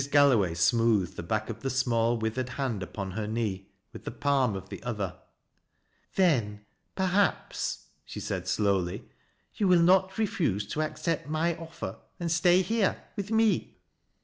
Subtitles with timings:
[0.09, 4.09] Galloway smoothed the back of the small, witl; ered hand upon her knee with the
[4.09, 5.15] palm of the other."
[6.15, 9.01] Then, perhaps," she said slowl}',"
[9.57, 13.77] you will not refuse tf accept my offer and stay here— with me